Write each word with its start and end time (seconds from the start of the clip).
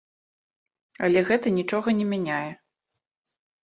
Але 1.07 1.25
гэта 1.29 1.47
нічога 1.61 1.97
не 2.01 2.05
мяняе. 2.17 2.51